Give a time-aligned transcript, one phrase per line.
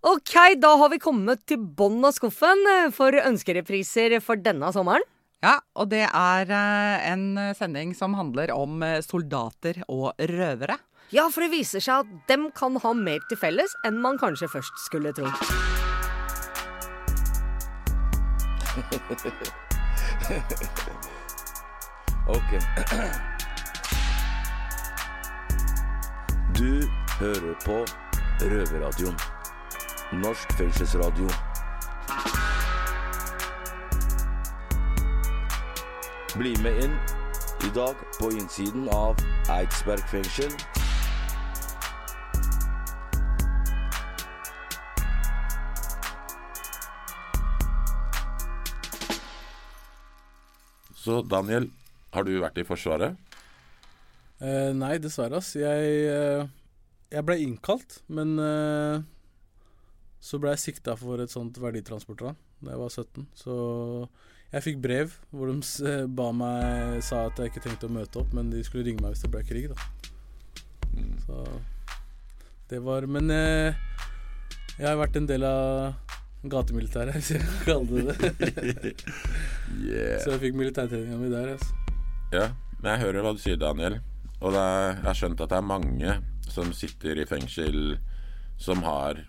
[0.00, 5.04] Ok, da har vi kommet til bånn av skuffen eh, for ønskerepriser for denne sommeren.
[5.44, 10.78] Ja, og det er eh, en sending som handler om eh, soldater og røvere.
[11.12, 14.48] Ja, for det viser seg at dem kan ha mer til felles enn man kanskje
[14.48, 15.28] først skulle tro.
[22.30, 22.50] Ok.
[26.60, 26.84] Du
[27.18, 27.76] hører på
[28.44, 29.39] Røverradioen.
[30.12, 31.28] Norsk fengselsradio.
[36.34, 36.96] Bli med inn
[37.62, 39.20] i dag på innsiden av
[39.54, 40.50] Eidsberg fengsel.
[50.98, 51.70] Så Daniel,
[52.10, 53.14] har du vært i Forsvaret?
[54.42, 55.54] Eh, nei, dessverre, ass.
[55.54, 56.44] Jeg, eh,
[57.14, 59.06] jeg ble innkalt, men eh,
[60.20, 63.26] så ble jeg sikta for et sånt verditransportran da jeg var 17.
[63.40, 63.54] Så
[64.50, 65.56] jeg fikk brev hvor de
[65.88, 69.02] eh, ba meg sa at jeg ikke trengte å møte opp, men de skulle ringe
[69.02, 69.78] meg hvis det ble krig, da.
[71.24, 71.44] Så
[72.70, 73.78] det var Men eh,
[74.76, 75.96] jeg har vært en del av
[76.50, 78.94] gatemilitæret, hvis jeg kan kalle det det.
[79.70, 80.18] Yeah.
[80.18, 81.76] Så jeg fikk militærtreninga mi der, altså.
[82.34, 82.48] Ja,
[82.80, 84.00] men jeg hører hva du sier, Daniel.
[84.40, 86.14] Og er, jeg har skjønt at det er mange
[86.50, 87.78] som sitter i fengsel
[88.60, 89.22] som har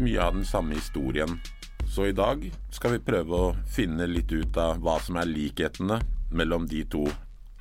[0.00, 1.40] mye av den samme historien.
[1.88, 6.00] Så i dag skal vi prøve å finne litt ut av hva som er likhetene
[6.32, 7.04] mellom de to.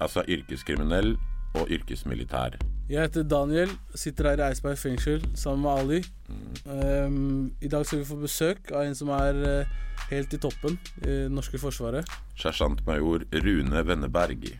[0.01, 1.17] Altså yrkeskriminell
[1.59, 2.55] og yrkesmilitær.
[2.91, 5.99] Jeg heter Daniel, sitter her i Eidsberg fengsel sammen med Ali.
[6.65, 9.77] Um, I dag skal vi få besøk av en som er eh,
[10.09, 12.07] helt i toppen i det norske forsvaret.
[12.39, 14.51] Sersjantmajor Rune Venneberg.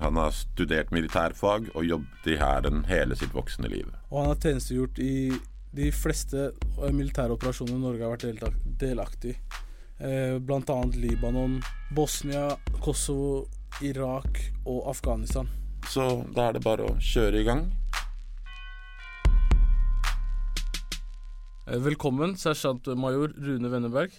[0.00, 3.90] Han har studert militærfag og jobbet i Hæren hele sitt voksne liv.
[4.08, 5.14] Og han har tjenestegjort i
[5.76, 9.40] de fleste eh, militære operasjoner Norge har vært delaktig i.
[10.00, 10.38] Bl.a.
[10.40, 11.58] blant annet Libanon,
[11.92, 13.42] Bosnia, Kosovo,
[13.84, 15.50] Irak og Afghanistan.
[15.92, 17.66] Så da er det bare å kjøre i gang.
[21.70, 24.14] Velkommen velkommen, sersjantmajor Rune Wenneberg.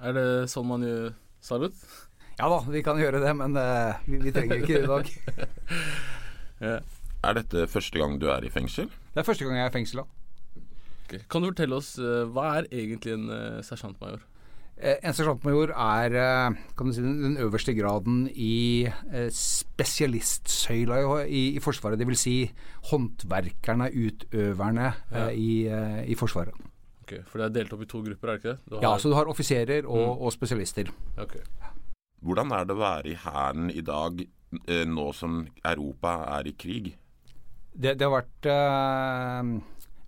[0.00, 1.10] Er det sånn man gjør
[1.44, 1.76] salut?
[2.38, 5.14] Ja da, vi kan gjøre det, men uh, vi, vi trenger ikke det i dag.
[6.64, 6.78] Ja.
[7.26, 8.86] Er dette første gang du er i fengsel?
[9.12, 10.00] Det er første gang jeg er i fengsel.
[10.00, 10.23] da.
[11.04, 11.18] Ok.
[11.28, 14.22] Kan du fortelle oss eh, hva er egentlig en eh, sersjantmajor?
[14.76, 16.16] Eh, En sersjantmajor er
[16.76, 18.88] kan du si, den den øverste graden i
[19.30, 22.00] spesialistsøyla i, i, i Forsvaret.
[22.00, 22.18] Dvs.
[22.24, 22.36] Si
[22.90, 25.28] håndverkerne, utøverne Ja.
[25.30, 25.68] i,
[26.10, 26.54] i Forsvaret.
[27.04, 28.72] Okay, For det er delt opp i to grupper, er det ikke det?
[28.72, 30.88] Du Ja, så du har offiserer og, og spesialister.
[31.20, 31.44] Okay.
[32.24, 34.22] Hvordan er det å være i Hæren i dag,
[34.88, 36.94] nå som Europa er i krig?
[37.74, 38.48] Det, det har vært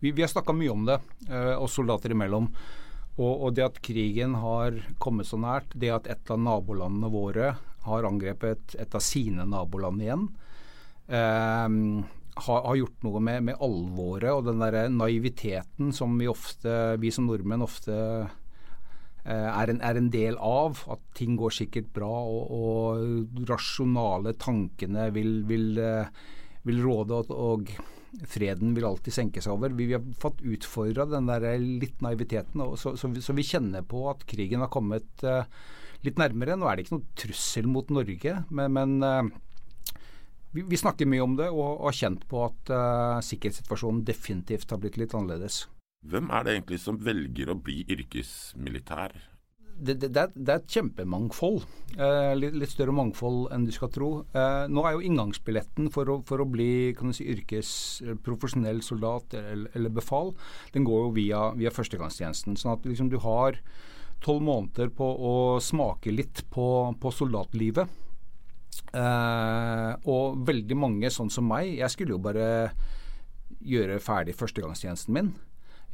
[0.00, 0.98] Vi, vi har snakka mye om det,
[1.28, 2.50] eh, oss soldater imellom.
[3.16, 7.54] Og, og det at krigen har kommet så nært, det at et av nabolandene våre
[7.86, 10.28] har angrepet et av sine naboland igjen,
[11.08, 11.68] eh,
[12.36, 17.12] har, har gjort noe med, med alvoret og den derre naiviteten som vi ofte, vi
[17.14, 20.82] som nordmenn ofte eh, er en, er en del av.
[20.92, 26.26] At ting går sikkert bra, og, og rasjonale tankene vil, vil, eh,
[26.68, 27.95] vil råde, og, og
[28.30, 29.74] freden vil alltid senke seg over.
[29.76, 33.86] Vi, vi har fått utfordra den der litt naiviteten, så, så, vi, så vi kjenner
[33.86, 35.44] på at krigen har kommet uh,
[36.06, 36.56] litt nærmere.
[36.56, 40.02] Nå er det ikke noen trussel mot Norge, men, men uh,
[40.54, 44.72] vi, vi snakker mye om det og, og har kjent på at uh, sikkerhetssituasjonen definitivt
[44.72, 45.64] har blitt litt annerledes.
[46.06, 49.16] Hvem er det egentlig som velger å bli yrkesmilitær?
[49.78, 51.64] Det, det, er, det er et kjempemangfold.
[51.96, 54.10] Eh, litt, litt større mangfold enn du skal tro.
[54.36, 57.70] Eh, nå er jo inngangsbilletten for å, for å bli si, yrkes,
[58.06, 60.34] eh, soldat eller, eller befal,
[60.72, 62.56] den går jo via, via førstegangstjenesten.
[62.56, 63.60] Sånn at liksom, du har
[64.24, 68.02] tolv måneder på å smake litt på, på soldatlivet.
[68.96, 72.48] Eh, og veldig mange, sånn som meg, jeg skulle jo bare
[73.66, 75.34] gjøre ferdig førstegangstjenesten min.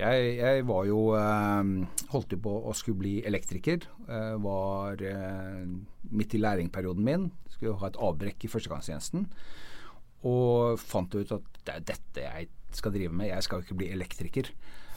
[0.03, 1.73] Jeg, jeg var jo eh,
[2.13, 3.87] Holdt jo på å skulle bli elektriker.
[4.09, 5.63] Eh, var eh,
[6.11, 7.29] midt i læringperioden min.
[7.53, 9.29] Skulle ha et avbrekk i førstegangstjenesten.
[10.29, 13.31] Og fant ut at det er dette jeg skal drive med.
[13.31, 14.51] Jeg skal jo ikke bli elektriker.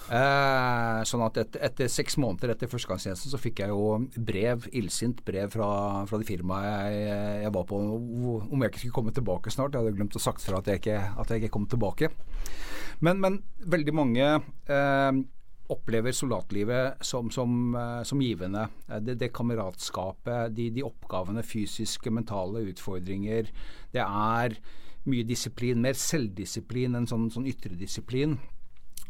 [0.05, 5.23] Eh, sånn at etter, etter seks måneder etter førstegangstjenesten så fikk jeg jo brev, illsint
[5.25, 5.69] brev fra,
[6.05, 9.73] fra det firmaet jeg, jeg var på om jeg ikke skulle komme tilbake snart.
[9.73, 12.11] Jeg hadde glemt å sagt fra at jeg ikke, at jeg ikke kom tilbake.
[13.01, 15.23] Men, men veldig mange eh,
[15.73, 18.67] opplever soldatlivet som, som, eh, som givende.
[18.87, 23.49] Eh, Det, det kameratskapet, de, de oppgavene, fysiske, mentale utfordringer.
[23.93, 24.59] Det er
[25.09, 28.37] mye disiplin, mer selvdisiplin enn sånn, sånn ytre disiplin.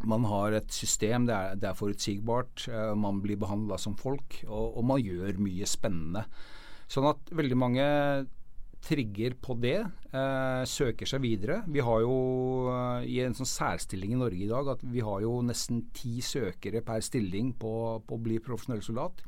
[0.03, 4.41] Man har et system, det er, det er forutsigbart, eh, man blir behandla som folk,
[4.47, 6.25] og, og, man gjør mye spennende.
[6.91, 7.85] Sånn at veldig mange
[8.85, 9.79] trigger på det,
[10.13, 11.61] eh, søker seg videre.
[11.71, 12.15] Vi har jo
[12.69, 16.19] eh, i en sånn særstilling i Norge i dag at vi har jo nesten ti
[16.21, 17.73] søkere per stilling på,
[18.05, 19.23] på å bli profesjonell soldat.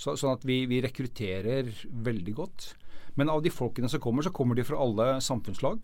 [0.00, 1.68] Så, sånn at vi, vi, rekrutterer
[2.08, 2.70] veldig godt.
[3.20, 5.82] Men av de folkene som kommer, så kommer de fra alle samfunnslag.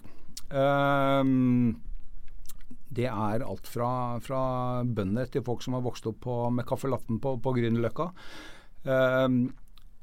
[0.49, 1.75] Um,
[2.89, 3.91] det er alt fra,
[4.23, 4.41] fra,
[4.85, 8.11] bønder til folk som har vokst opp på, med caffè latten på, på Grünerløkka.
[8.87, 9.41] Um,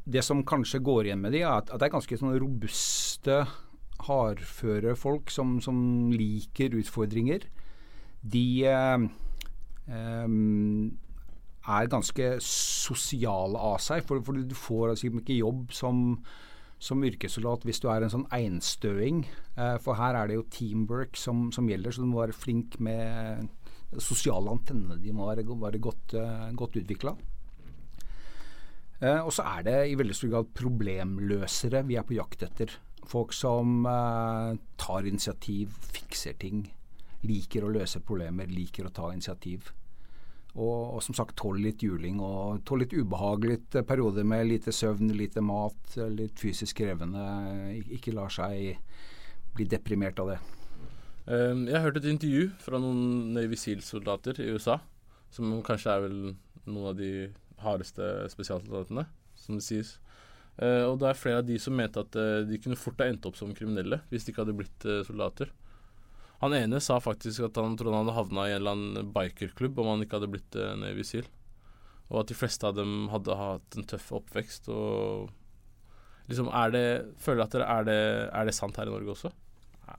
[0.04, 3.38] det som kanskje går igjen med de, er at, at det er ganske sånn robuste,
[4.04, 5.78] hardføre folk som, som
[6.12, 7.46] liker utfordringer.
[8.24, 9.06] De eh,
[11.64, 16.18] er ganske sosiale av seg, for, for du får altså ikke jobb som,
[16.84, 19.24] som yrkessoldat hvis du er en sånn einstøing.
[19.56, 22.80] Eh, for her er det jo teamwork som, som, gjelder, så du må være flink
[22.84, 23.48] med
[24.02, 25.00] sosiale antennene.
[25.00, 27.14] De må være, være godt, uh, godt utvikla.
[29.04, 32.72] Eh, og så er det i veldig stor grad problemløsere vi er på jakt etter.
[33.10, 36.64] Folk som eh, tar initiativ, fikser ting.
[37.28, 39.72] Liker å løse problemer, liker å ta initiativ.
[40.54, 44.74] Og, og som sagt tåle litt juling og tåle litt ubehagelige eh, perioder med lite
[44.76, 47.24] søvn, lite mat, litt fysisk krevende.
[47.96, 48.78] Ikke lar seg
[49.58, 50.38] bli deprimert av det.
[51.26, 54.78] Um, jeg har hørt et intervju fra noen Navy Seal-soldater i USA,
[55.34, 56.18] som kanskje er vel
[56.68, 57.12] noen av de
[57.64, 59.08] hardeste spesialsoldatene,
[59.40, 59.96] som det sies.
[60.62, 62.14] Og det er flere av de som mente at
[62.46, 65.50] de kunne fort ha endt opp som kriminelle hvis de ikke hadde blitt soldater.
[66.42, 69.80] Han ene sa faktisk at han trodde han hadde havna i en eller annen bikerklubb
[69.80, 71.30] om han ikke hadde blitt uh, Navy Seal.
[72.10, 74.68] Og at de fleste av dem hadde hatt en tøff oppvekst.
[74.74, 75.30] Og
[76.28, 76.86] liksom er det
[77.24, 79.32] Føler at dere er det, er det sant her i Norge også?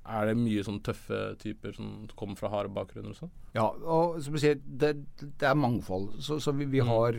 [0.05, 3.33] Er det mye sånn tøffe typer som kommer fra harde bakgrunner og sånn?
[3.57, 6.15] Ja, og som du sier, det, det er mangfold.
[6.25, 6.89] Så, så vi, vi mm.
[6.89, 7.19] har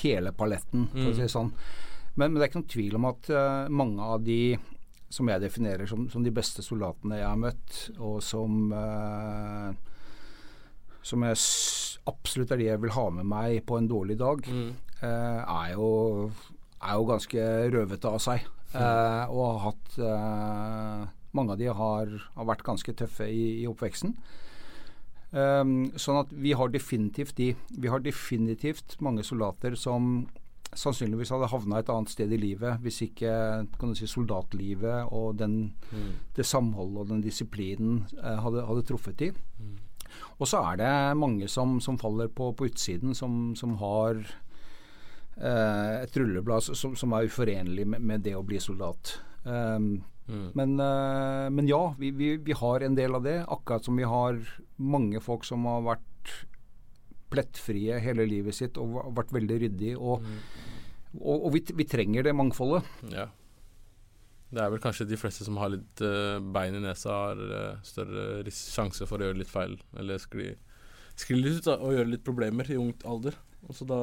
[0.00, 1.10] hele paletten, for mm.
[1.10, 1.50] å si det sånn.
[2.14, 4.38] Men, men, det er ikke noen tvil om at uh, mange av de
[5.14, 9.70] som jeg definerer som, som, de beste soldatene jeg har møtt, og som uh,
[11.04, 11.40] som jeg
[12.08, 14.70] absolutt er de jeg vil ha med meg på en dårlig dag, mm.
[15.02, 15.90] uh, er, jo,
[16.80, 18.50] er, jo, ganske røvete av seg.
[18.74, 19.30] Mm.
[19.30, 19.98] og har hatt
[21.38, 24.16] Mange av de har, har vært ganske tøffe i, i oppveksten.
[25.34, 27.48] Um, sånn at vi har definitivt de.
[27.70, 30.28] Vi har definitivt mange soldater som
[30.78, 33.32] sannsynligvis hadde havna et annet sted i livet hvis ikke
[33.78, 36.12] kan du si, soldatlivet og den, mm.
[36.36, 39.32] det samholdet og den disiplinen uh, hadde, hadde, truffet de.
[39.58, 39.76] Mm.
[40.38, 45.94] Og så er det mange som, som faller på, på, utsiden, som, som har eh,
[46.04, 49.16] et rulleblad som, som, er uforenlig med, med, det å bli soldat.
[49.42, 50.50] Um, Mm.
[50.54, 53.44] Men, eh, men, ja, vi, vi, vi, har en del av det.
[53.48, 54.40] Akkurat som vi har
[54.76, 56.32] mange folk som har vært
[57.34, 59.94] plettfrie hele livet sitt og vært veldig ryddig.
[59.98, 60.36] Og, mm.
[61.20, 62.86] og, og vi, vi, trenger det mangfoldet.
[63.12, 63.28] Ja.
[64.54, 67.82] Det er vel kanskje de fleste som har litt uh, bein i nesa, har uh,
[67.86, 69.76] større sjanse for å gjøre litt feil.
[69.98, 70.52] Eller skli,
[71.18, 73.38] skli litt ut da, og gjøre litt problemer i ungt alder.
[73.66, 74.00] Og så da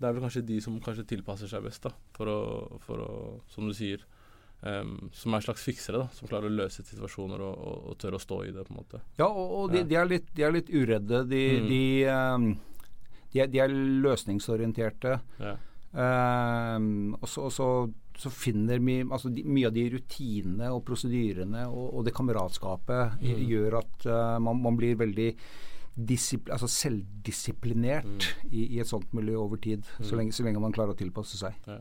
[0.00, 2.40] Det er vel kanskje de som kanskje tilpasser seg best, da, for å,
[2.84, 3.12] for å
[3.52, 4.04] som du sier,
[4.60, 8.18] Um, som er slags fiksere, da, som klarer å løse situasjoner og, og, og tør
[8.18, 8.66] å stå i det.
[8.66, 9.00] på en måte.
[9.16, 11.22] Ja, og, og de, de, er litt, de, er litt, uredde.
[11.30, 11.70] De, mm.
[11.70, 11.80] de,
[13.32, 13.72] de, er, de er,
[14.04, 15.16] løsningsorienterte.
[15.40, 15.56] Ja.
[15.90, 17.66] Um, og så, så,
[18.14, 23.40] så, finner vi altså Mye av de rutinene og prosedyrene og, og det kameratskapet mm.
[23.48, 25.32] gjør at uh, man, man, blir veldig
[26.54, 28.52] altså selvdisiplinert mm.
[28.52, 29.88] i, i, et sånt miljø over tid.
[29.98, 30.18] Så mm.
[30.20, 31.56] lenge, så, lenge, man klarer å tilpasse seg.
[31.66, 31.80] Ja.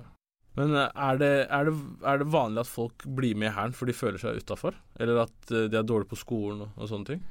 [0.60, 3.75] Men eh, er det, er, det, er det, vanlig at folk blir med i Hæren
[3.78, 4.78] for de føler seg utafor?
[5.00, 7.25] Eller at eh, de er dårlige på skolen og, og sånne ting?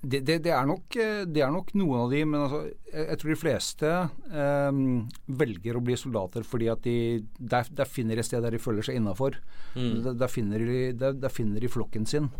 [0.00, 3.02] Det, det, det, er nok, eh, det, er nok, noen av de, men altså, jeg,
[3.02, 3.90] jeg, tror de fleste
[4.32, 4.78] eh,
[5.42, 6.94] velger å bli soldater fordi at de
[7.36, 9.36] der, der finner et sted der de føler seg innafor.
[9.74, 9.98] Mm.
[10.06, 12.30] Der, der, finner de, der, finner de flokken sin.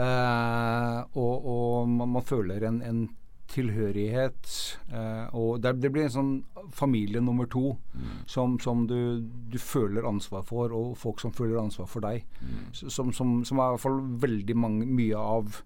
[0.00, 3.04] Eh, og, og man, man, føler en, en
[3.50, 4.50] tilhørighet.
[4.92, 6.32] Eh, og det, det, blir en sånn
[6.74, 8.24] familie nummer to mm.
[8.30, 9.20] som, som du,
[9.52, 12.24] du, føler ansvar for, og folk som føler ansvar for deg.
[12.40, 12.66] Mm.
[12.72, 15.62] Som, som, som, er i hvert fall veldig mange, mye av,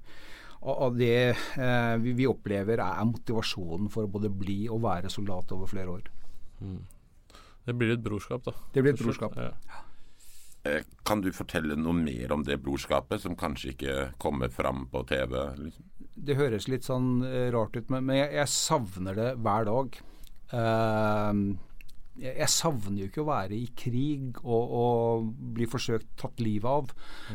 [0.74, 5.54] av det eh, vi, vi, opplever, er motivasjonen for å både bli og være soldat
[5.56, 6.08] over flere år.
[6.60, 6.80] Mm.
[7.68, 8.56] Det blir et brorskap, da.
[8.72, 9.36] Det blir et brorskap.
[9.36, 9.84] Ja.
[10.68, 15.06] Eh, kan du fortelle noe mer om det brorskapet, som kanskje ikke kommer fram på
[15.08, 15.38] TV?
[15.64, 15.88] Liksom?
[16.18, 19.98] det høres litt sånn uh, rart ut, men, jeg, jeg, savner det hver dag.
[20.52, 21.42] Uh,
[22.18, 26.88] jeg, savner jo ikke å være i krig og, og bli forsøkt tatt livet av,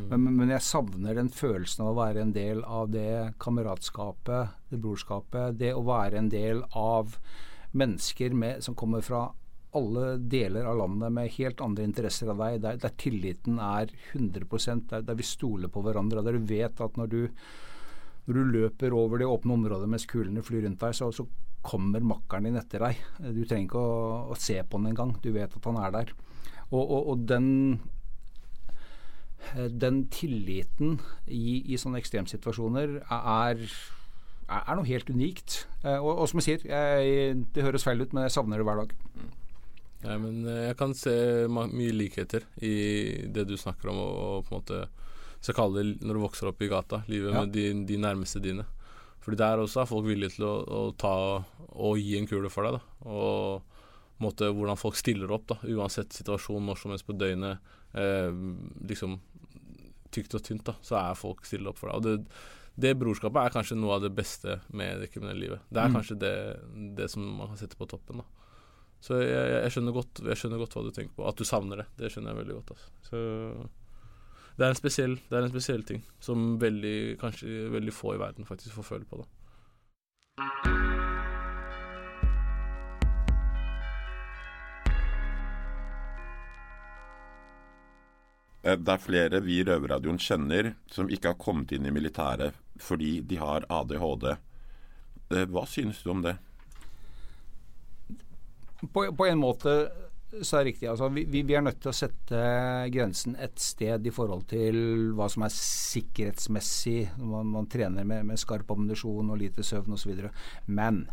[0.09, 4.81] men, men jeg savner den følelsen av å være en del av det kameratskapet, det
[4.83, 5.55] brorskapet.
[5.61, 7.15] Det å være en del av
[7.71, 9.29] mennesker med, som kommer fra
[9.77, 14.45] alle deler av landet med helt andre interesser av deg, der, der tilliten er 100
[14.89, 17.21] der, der vi stoler på hverandre, der du vet at når du,
[18.27, 21.25] når du løper over det åpne området mens kulene flyr rundt deg, så, så
[21.63, 23.01] kommer makkeren din etter deg.
[23.33, 25.15] Du trenger ikke å, å se på han engang.
[25.23, 26.15] Du vet at han er der.
[26.73, 27.51] Og, og, og den
[29.53, 33.63] den tilliten i, i sånne ekstremsituasjoner er,
[34.47, 35.63] er noe helt unikt.
[35.83, 38.67] Eh, og, og, som jeg sier, jeg, det høres feil ut, men jeg savner det
[38.67, 38.95] hver dag.
[40.03, 41.13] Ja, men eh, jeg kan se
[41.49, 42.73] mye likheter i
[43.31, 44.81] det du snakker om, og, og på en måte
[45.43, 47.41] skal kalle det når du vokser opp i gata, livet Ja.
[47.43, 48.65] med de, de nærmeste dine.
[49.23, 51.13] Fordi der også er folk villige til å, å ta
[51.73, 52.77] og gi en kule for deg.
[52.79, 53.61] da Og
[54.23, 57.59] måte hvordan folk stiller opp, da uansett situasjon, når som helst på døgnet.
[57.95, 58.31] Eh,
[58.87, 59.17] liksom
[60.13, 61.95] tykt og tynt, da så er folk stille opp for deg.
[61.97, 62.35] Og det,
[62.83, 65.63] det brorskapet er kanskje noe av det beste med det kriminelle livet.
[65.71, 65.95] Det er Mm.
[65.97, 66.33] kanskje det,
[66.99, 68.21] det som man kan sette på toppen.
[68.23, 68.25] da
[69.03, 71.25] så jeg, jeg, skjønner godt, jeg skjønner godt hva du tenker på.
[71.27, 71.87] At du savner det.
[71.99, 72.69] Det skjønner jeg veldig godt.
[72.71, 72.87] Altså.
[73.09, 73.17] Så
[74.55, 78.47] det er spesiell, det er en spesiell ting som veldig, kanskje veldig få i verden
[78.47, 79.23] faktisk får føle på.
[79.23, 79.27] Da.
[88.63, 92.55] Eh, Det er flere vi i Røverradioen kjenner som ikke har kommet inn i militæret
[92.79, 94.29] fordi de har ADHD.
[94.31, 96.37] Eh, Hva synes du om det?
[98.91, 99.77] På, på en måte
[100.41, 100.87] så er det riktig.
[100.89, 102.39] Altså, vi, vi er nødt til å sette
[102.93, 104.77] grensen et sted i forhold til
[105.17, 110.25] hva som er sikkerhetsmessig man, man trener med, med skarp ammunisjon og lite søvn osv.
[110.65, 111.03] Men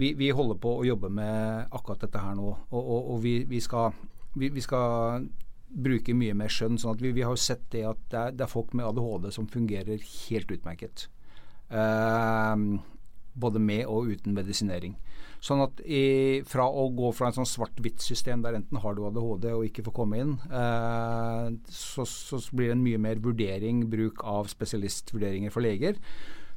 [0.00, 2.54] vi, vi holder på å jobbe med akkurat dette her nå.
[2.70, 3.92] Og, og, og vi, vi, skal,
[4.40, 5.26] vi, skal
[5.68, 6.80] bruke mye mer skjønn.
[6.80, 9.28] sånn at Vi, har jo sett det at det er, det er folk med ADHD
[9.36, 11.08] som fungerer helt utmerket.
[11.68, 12.64] Eh,
[13.34, 14.96] både med og uten medisinering.
[15.40, 19.46] Sånn at i, fra å gå fra en sånn svart-hvitt-system der enten har du ADHD
[19.54, 24.20] og ikke får komme inn, eh, så, så blir det en mye mer vurdering, bruk
[24.28, 25.96] av spesialistvurderinger for leger,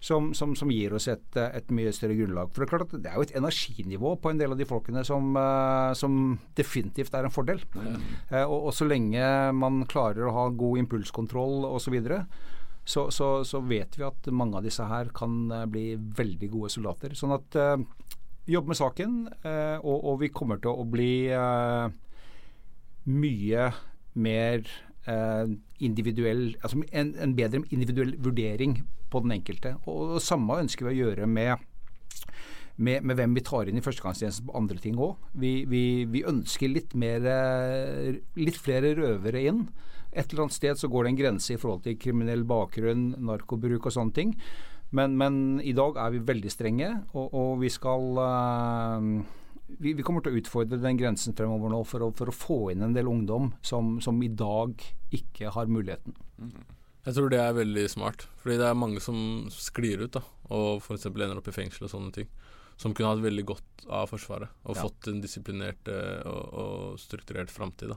[0.03, 2.51] som, som, som gir oss et, et mye større grunnlag.
[2.51, 4.67] For Det er klart at det er jo et energinivå på en del av de
[4.67, 6.17] folkene som, eh, som
[6.59, 7.63] definitivt er en fordel.
[7.79, 9.23] Eh, og, og så lenge
[9.55, 11.95] man klarer å ha god impulskontroll osv.,
[12.83, 16.71] så, så, så, vet vi at mange av disse her kan eh, bli veldig gode
[16.73, 17.15] soldater.
[17.15, 17.77] Sånn at eh,
[18.51, 21.85] jobb med saken, eh, og, og vi kommer til å bli eh,
[23.13, 23.69] mye
[24.13, 24.67] mer
[25.09, 29.77] eh, individuell Altså en, en bedre individuell vurdering på den enkelte.
[29.85, 31.69] Og, og samme ønsker vi å gjøre med
[32.75, 35.17] med, med hvem vi tar inn i førstegangstjenesten på andre ting òg.
[35.37, 39.67] Vi, vi, vi ønsker litt mer eh, litt flere røvere inn.
[40.13, 43.89] Et eller annet sted så går det en grense i forhold til kriminell bakgrunn, narkobruk
[43.89, 44.35] og sånne ting.
[44.93, 49.07] Men, men i dag er vi veldig strenge, og, og vi skal uh,
[49.79, 52.59] vi, vi kommer til å utfordre den grensen fremover nå for å, for å få
[52.73, 54.77] inn en del ungdom som, som i dag
[55.15, 56.13] ikke har muligheten.
[57.03, 59.17] Jeg tror det er veldig smart, fordi det er mange som
[59.51, 60.21] sklir ut da,
[60.55, 61.09] og f.eks.
[61.09, 62.29] ender opp i fengsel og sånne ting.
[62.79, 64.85] Som kunne hatt veldig godt av Forsvaret, og Ja.
[64.87, 67.91] fått en disiplinert eh, og, og strukturert framtid.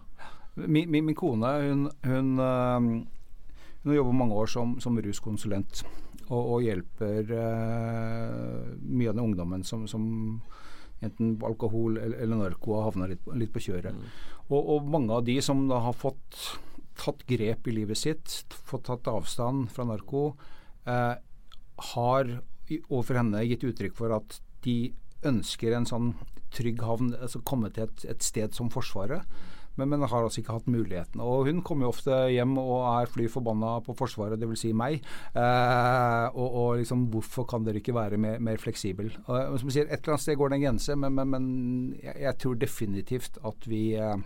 [0.57, 5.83] Min, min, min kone hun, hun, hun har jobbet mange år som, som ruskonsulent
[6.31, 10.07] og, og hjelper uh, mye av den ungdommen som, som
[11.05, 13.95] enten alkohol eller, eller narko har havna litt, på- litt på kjøret.
[14.49, 16.41] Og, og mange av de som da har fått
[16.97, 20.31] tatt grep i livet sitt, fått tatt avstand fra narko,
[20.89, 21.15] uh,
[21.93, 22.39] har
[22.89, 24.95] overfor henne gitt uttrykk for at de
[25.29, 26.15] ønsker en sånn
[26.57, 29.23] trygg havn, altså komme til et, et sted som Forsvaret.
[29.76, 31.23] Men, men har altså ikke hatt muligheten.
[31.25, 34.62] Og hun kommer jo ofte hjem og er fly forbanna på Forsvaret, dvs.
[34.66, 35.02] Si meg.
[35.37, 39.12] Eh, og, og liksom hvorfor kan dere ikke være mer, mer fleksibel?
[39.26, 41.50] Og, som sier, et eller annet sted går det en grense, men, men, men
[42.00, 44.16] jeg, jeg tror definitivt at vi eh,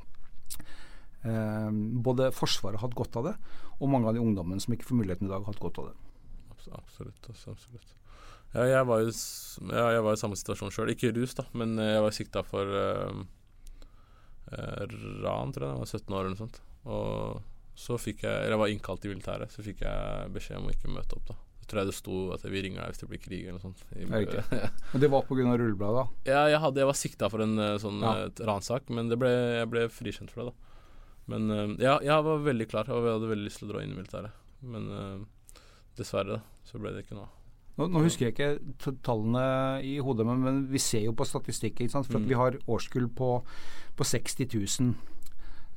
[1.26, 1.70] eh,
[2.10, 3.38] både Forsvaret har hatt godt av det,
[3.80, 5.90] og mange av de ungdommene som ikke får muligheten i dag, har hatt godt av
[5.90, 5.98] det.
[6.76, 7.24] Absolutt.
[7.32, 7.96] Altså, absolutt.
[8.54, 9.10] Ja, jeg var jo
[9.70, 10.90] ja, jeg var i samme situasjon sjøl.
[10.92, 13.20] Ikke rus, da, men eh, jeg var sikta for eh,
[14.50, 15.74] ran, tror jeg.
[15.74, 16.60] Jeg var 17 år eller noe sånt.
[16.86, 17.42] Og
[17.80, 20.72] så fikk jeg Eller jeg var innkalt i militæret, så fikk jeg beskjed om å
[20.74, 21.34] ikke møte opp, da.
[21.60, 23.62] Så tror jeg det sto at vi ringer deg hvis det blir krig eller noe
[23.62, 23.84] sånt.
[23.94, 25.56] I- Er det Men det var pga.
[25.56, 26.32] rullebladet, da?
[26.32, 28.14] ja, jeg, hadde, jeg var sikta for en eh, sånn Ja.
[28.26, 29.28] eh, ransak, men det ble,
[29.60, 30.54] jeg ble frikjent for det, da.
[31.30, 33.82] Men eh, ja, jeg var veldig klar, og jeg hadde veldig lyst til å dra
[33.84, 34.32] inn i militæret.
[34.62, 34.90] Men
[35.96, 37.36] dessverre, da, så ble det ikke noe av.
[37.78, 39.44] Nå, nå, husker jeg ikke tallene
[39.86, 41.88] i hodet, men, men vi ser jo på statistikken.
[41.88, 42.28] For mm.
[42.28, 43.38] vi har årskull på,
[43.96, 44.92] på 60 000.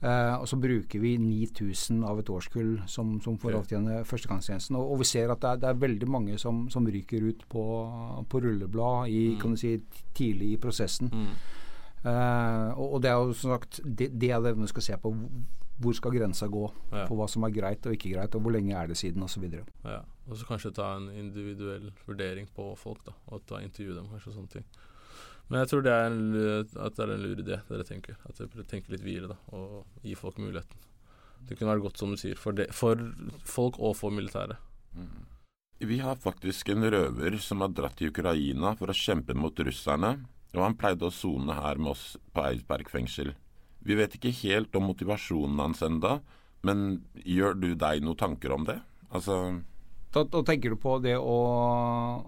[0.03, 4.75] Eh, og så bruker vi 9000 av et årskull som, som får avtjene førstegangstjenesten.
[4.75, 7.45] Og, og, vi ser at det er, det er veldig mange som, som, ryker ut
[7.49, 7.63] på,
[8.27, 9.37] på rulleblad i, mm.
[9.39, 9.77] kan du si,
[10.17, 11.07] tidlig i prosessen.
[11.07, 11.29] Mm.
[12.03, 14.99] Eh, og, og, det er jo som sagt det, det er det vi skal se
[15.05, 15.13] på.
[15.83, 17.07] Hvor skal grensa gå ja.
[17.07, 19.47] for hva som er greit og ikke greit, og hvor lenge er det siden osv.
[19.87, 20.01] Ja.
[20.29, 24.31] Og så kanskje ta en individuell vurdering på folk, da, og ta intervjue dem, kanskje
[24.31, 24.67] og sånne ting.
[25.49, 26.21] Men jeg tror det er en,
[26.85, 28.15] at det er en lur idé, dere tenker.
[28.29, 30.87] At dere tenker litt videre da, og gi folk muligheten.
[31.43, 32.99] Det kunne vært godt, som du sier, for, det, for
[33.47, 34.61] folk og for militæret.
[34.95, 35.27] Mm.
[35.83, 40.13] Vi har faktisk en røver som har dratt til Ukraina for å kjempe mot russerne,
[40.53, 43.33] og han pleide å sone her med oss på Eidsberg fengsel.
[43.83, 46.21] Vi vet ikke helt om motivasjonen hans enda,
[46.63, 48.77] men gjør du deg noen tanker om det?
[49.11, 49.59] Altså
[50.13, 51.37] da, da, tenker du på det å,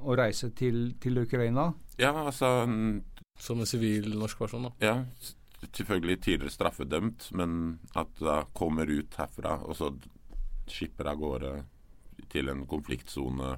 [0.01, 1.69] å reise til, til, Ukraina?
[2.01, 2.65] Ja, altså
[3.39, 4.73] Som en sivil norsk person, da?
[4.83, 4.95] Ja.
[5.65, 9.91] Selvfølgelig tidligere straffedømt, men at da kommer ut herfra, og så
[10.69, 11.53] skipper av gårde
[12.31, 13.55] til en konfliktsone.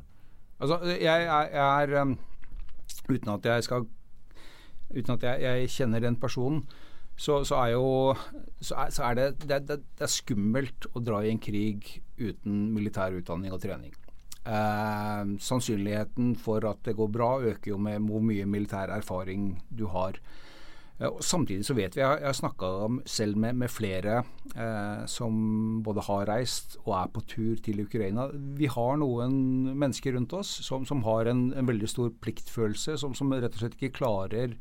[0.60, 2.18] Altså, jeg, jeg, jeg er um,
[3.08, 3.86] Uten at jeg skal
[4.90, 6.62] Uten at jeg, jeg kjenner den personen,
[7.20, 8.16] så, så, er jo
[8.64, 11.98] så er, så er det, det, det, det, er skummelt å dra i en krig
[12.18, 13.92] uten militær utdanning og trening.
[14.48, 19.88] Eh, sannsynligheten for at det går bra, øker jo med hvor mye militær erfaring du
[19.92, 20.16] har.
[21.00, 24.24] Eh, samtidig så vet vi, Jeg har snakka selv med, med flere
[24.56, 28.30] eh, som både har reist og er på tur til Ukraina.
[28.34, 33.14] Vi har noen mennesker rundt oss som, som har en, en, veldig stor pliktfølelse, som,
[33.14, 34.56] som, rett og slett ikke klarer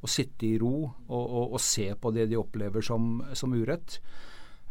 [0.00, 4.00] å sitte i ro og, og, og se på det de opplever som, som urett.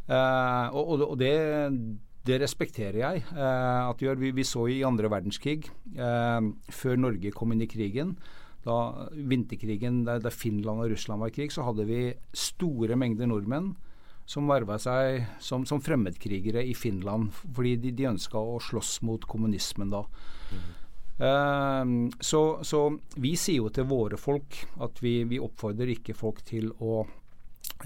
[0.10, 1.38] Eh, og, og det
[2.26, 4.22] det respekterer jeg eh, at vi gjør.
[4.22, 8.16] Vi, vi, så i andre verdenskrig, eh, før Norge kom inn i krigen,
[8.66, 12.00] da vinterkrigen der, Finland og Russland var i krig, så hadde vi
[12.34, 13.76] store mengder nordmenn
[14.26, 19.28] som verva seg som, som, fremmedkrigere i Finland fordi de, de ønska å slåss mot
[19.30, 20.02] kommunismen da.
[20.50, 20.66] Mm.
[21.16, 22.80] Uh, så, så,
[23.22, 27.06] vi sier jo til våre folk at vi, vi oppfordrer ikke folk til å,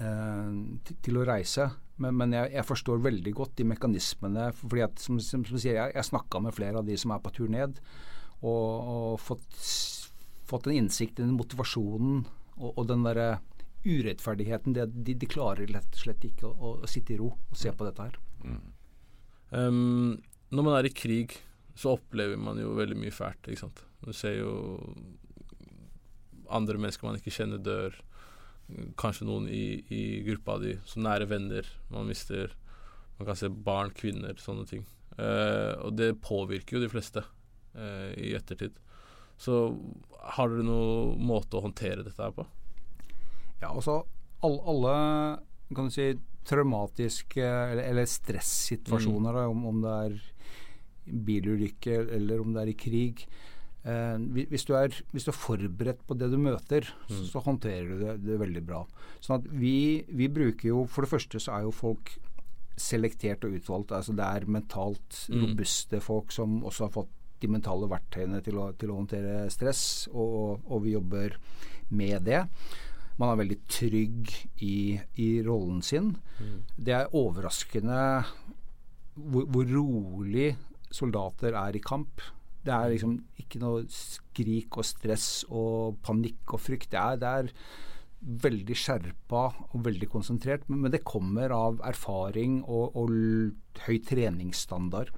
[0.00, 0.56] uh,
[0.88, 1.68] til, til å reise.
[2.00, 4.48] Men, men jeg, jeg, forstår veldig godt de mekanismene.
[4.56, 7.22] fordi at, som, som, som sier, Jeg, jeg snakka med flere av de som er
[7.22, 7.80] på tur ned,
[8.40, 9.60] og, og fått,
[10.48, 12.24] fått, en innsikt i den motivasjonen
[12.56, 13.28] og, og den derre
[13.84, 14.76] urettferdigheten.
[14.76, 17.72] Det, de, de, klarer rett og slett ikke å, å, sitte i ro og se
[17.72, 18.18] på dette her.
[18.44, 18.60] Mm.
[19.50, 20.18] Um,
[20.54, 21.36] når man er i krig,
[21.76, 23.48] så opplever man jo veldig mye fælt.
[23.48, 23.84] ikke sant?
[24.04, 24.52] Du ser jo
[26.50, 27.96] andre mennesker man ikke kjenner, dør
[29.00, 32.54] kanskje noen i, i gruppa di, så nære venner man mister.
[33.18, 34.86] Man kan se barn, kvinner, sånne ting.
[35.18, 37.24] Eh, og det påvirker jo de fleste
[37.74, 38.78] eh, i ettertid.
[39.40, 39.60] Så
[40.36, 42.46] har dere noen måte å håndtere dette her på?
[43.60, 44.02] Ja, altså
[44.44, 44.94] alle, alle
[45.76, 46.10] kan du si
[46.48, 49.50] traumatiske eller, eller stressituasjoner, mm.
[49.52, 50.18] om, om det er
[51.28, 53.24] bilulykke eller om det er i krig,
[53.80, 57.12] hvis, du er, hvis, du er, forberedt på det du møter, mm.
[57.14, 58.82] så, så, håndterer du det, det, veldig bra.
[59.24, 62.12] Sånn at vi, vi, bruker jo For det første så er jo folk
[62.80, 63.94] selektert og utvalgt.
[63.96, 65.40] altså Det er mentalt mm.
[65.44, 69.82] robuste folk som også har fått de mentale verktøyene til å, til å håndtere stress,
[70.12, 71.38] og, og, vi jobber
[71.96, 72.44] med det.
[73.20, 74.32] Man er veldig trygg
[74.64, 76.14] i, i rollen sin.
[76.40, 76.58] Mm.
[76.76, 78.02] Det er overraskende
[79.16, 80.52] hvor, hvor rolig
[80.92, 82.22] soldater er i kamp.
[82.64, 86.90] Det er liksom ikke noe skrik og stress og panikk og frykt.
[86.92, 87.52] Det er, det er
[88.20, 93.14] veldig skjerpa og veldig konsentrert, men det kommer av erfaring og, og
[93.86, 95.12] høy treningsstandard.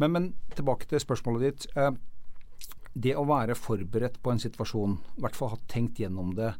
[0.00, 1.68] Men, men, tilbake til spørsmålet ditt.
[1.76, 1.92] Eh,
[2.98, 6.54] det å være forberedt på en situasjon, i hvert fall ha tenkt gjennom det,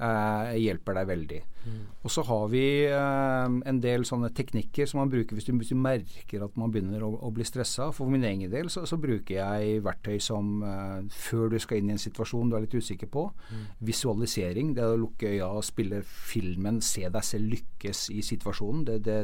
[0.00, 1.40] eh, hjelper deg veldig.
[1.60, 1.80] Mm.
[2.00, 5.72] Og så har vi eh, en del sånne teknikker som man bruker hvis du, hvis
[5.74, 7.90] du merker at man begynner å, å bli stressa.
[7.96, 11.92] For min egen del så, så bruker jeg verktøy som eh, før du skal inn
[11.92, 13.26] i en situasjon du er litt usikker på.
[13.50, 13.68] Mm.
[13.92, 14.74] Visualisering.
[14.76, 18.88] Det er å lukke øya og spille filmen, se deg selv lykkes i situasjonen.
[18.88, 19.20] Det, det,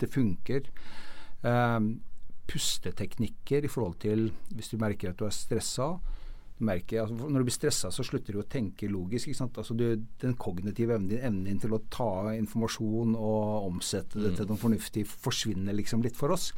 [0.00, 0.70] det funker.
[1.40, 1.94] Um,
[2.50, 5.94] pusteteknikker i forhold til hvis du merker at du er stressa
[6.64, 9.30] merker altså Når du blir stressa, så slutter du å tenke logisk.
[9.48, 9.84] Altså du,
[10.22, 14.38] den kognitive evnen, evnen din til å ta informasjon og omsette det mm.
[14.38, 16.50] til noe fornuftig, forsvinner liksom litt for oss.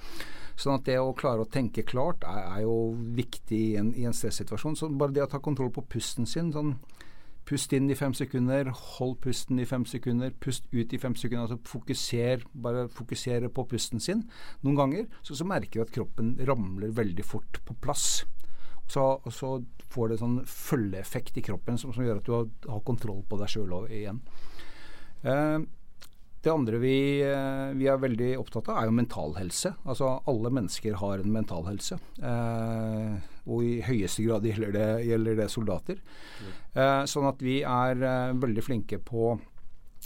[0.59, 2.77] Sånn at det å klare å tenke klart er, er jo
[3.17, 4.77] viktig i en, i en stressituasjon.
[4.79, 6.77] Så bare det å ta kontroll på pusten sin sånn
[7.43, 11.49] Pust inn i fem sekunder, hold pusten i fem sekunder, pust ut i fem sekunder.
[11.49, 14.23] altså fokuser, Bare fokusere på pusten sin
[14.63, 15.09] noen ganger.
[15.27, 18.23] Så, så merker vi at kroppen ramler veldig fort på plass.
[18.93, 19.55] Så, så
[19.93, 23.39] får det sånn følgeeffekt i kroppen som, som gjør at du har, har kontroll på
[23.41, 24.21] deg sjøl igjen.
[25.23, 25.61] Eh,
[26.43, 29.71] det andre vi, eh, vi, er veldig opptatt av, er jo mental helse.
[29.87, 32.01] Altså alle mennesker har en mental helse.
[32.19, 33.13] Eh,
[33.47, 36.03] og i høyeste grad gjelder det, gjelder det soldater.
[36.75, 39.37] Eh, sånn at vi er eh, veldig flinke på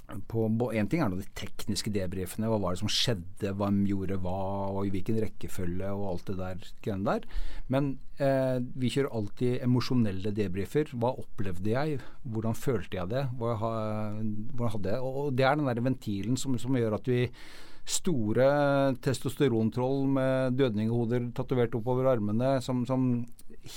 [0.07, 2.47] Én ting er de tekniske debrifene.
[2.47, 4.39] Hva var det som skjedde, hvem gjorde hva,
[4.71, 7.27] og i hvilken rekkefølge og alt det der greiene der.
[7.73, 7.89] Men
[8.23, 10.93] eh, vi kjører alltid emosjonelle debrifer.
[10.95, 12.01] Hva opplevde jeg?
[12.23, 13.25] Hvordan følte jeg det?
[13.41, 17.25] Hva, hvordan hadde jeg Og det er den der ventilen som, som gjør at vi
[17.87, 18.47] store
[19.03, 23.27] testosterontroll med dødninghoder tatovert oppover armene, som, som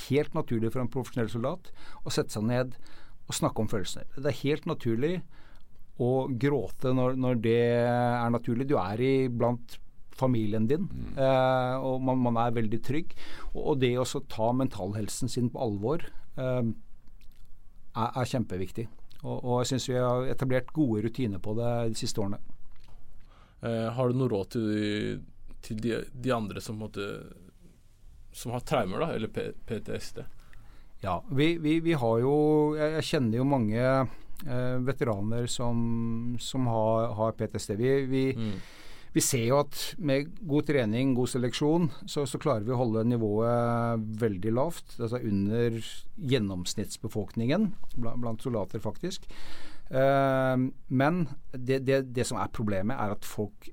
[0.09, 1.69] helt naturlig for en profesjonell soldat,
[2.05, 2.73] å sette seg ned
[3.29, 4.07] og snakke om følelsene.
[4.17, 5.13] Det er helt naturlig
[5.99, 8.67] å gråte når, når, det er naturlig.
[8.69, 9.77] Du er i blant
[10.19, 11.15] familien din, mm.
[11.15, 13.15] eh, og man, man, er veldig trygg.
[13.53, 16.63] Og, og det å ta mentalhelsen sin på alvor eh,
[17.95, 18.87] er, er, kjempeviktig.
[19.23, 22.39] Og, og jeg syns vi har etablert gode rutiner på det de siste årene.
[23.61, 25.21] Eh, har du noe råd til,
[25.65, 27.07] til de, de, andre som, måtte,
[28.31, 30.23] som har traumer, da, eller PTSD?
[31.03, 32.33] Ja, vi, vi, vi har jo
[32.75, 33.83] jeg, jeg kjenner jo mange
[34.85, 37.73] veteraner som, som har, har, PTSD.
[37.75, 38.53] Vi, vi, mm.
[39.15, 43.03] vi, ser jo at med god trening, god seleksjon, så, så, klarer vi å holde
[43.09, 44.95] nivået veldig lavt.
[44.99, 45.75] Altså under
[46.33, 49.27] gjennomsnittsbefolkningen blant, blant soldater, faktisk.
[49.89, 50.55] Eh,
[50.87, 51.21] men
[51.51, 53.71] det, det, det som er problemet, er at folk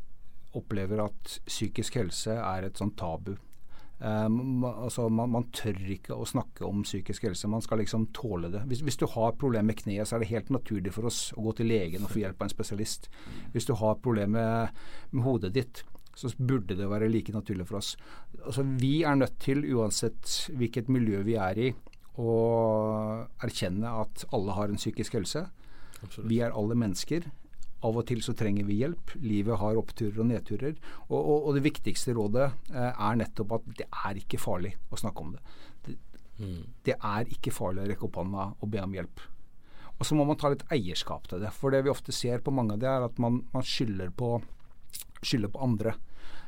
[0.56, 3.34] opplever at psykisk helse er et sånn tabu.
[3.98, 7.48] Um, altså man, man, tør ikke å snakke om psykisk helse.
[7.48, 8.66] Man skal liksom tåle det.
[8.68, 11.46] Hvis, hvis du har problemer med kneet, så er det helt naturlig for oss å
[11.46, 13.08] gå til legen og få hjelp av en spesialist.
[13.54, 14.80] Hvis du har problemer med,
[15.12, 15.84] med, hodet ditt,
[16.16, 17.94] så burde det være like naturlig for oss.
[18.42, 21.72] Altså Vi er nødt til, uansett hvilket miljø vi er i,
[22.16, 22.36] å
[23.44, 25.44] erkjenne at alle har en psykisk helse.
[26.02, 26.28] Absolutt.
[26.30, 27.28] Vi er alle mennesker.
[27.86, 29.14] Av og til så trenger vi hjelp.
[29.22, 30.74] Livet har oppturer og nedturer.
[31.08, 34.98] Og, og, og det viktigste rådet eh, er nettopp at det er ikke farlig å
[35.00, 35.56] snakke om det.
[35.86, 35.96] Det,
[36.40, 36.60] mm.
[36.88, 39.24] det er ikke farlig å rekke opp hånda og be om hjelp.
[39.96, 41.52] Og så må man ta litt eierskap til det.
[41.56, 44.34] For det vi ofte ser på mange av det, er at man, man skylder, på,
[45.22, 45.96] skylder på andre.